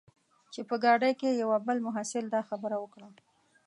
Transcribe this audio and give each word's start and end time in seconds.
چې 0.53 0.61
په 0.69 0.75
ګاډۍ 0.83 1.11
کې 1.19 1.39
یوه 1.41 1.57
بل 1.65 1.77
محصل 1.87 2.25
دا 2.33 2.41
خبره 2.49 2.77
وکړه. 2.79 3.07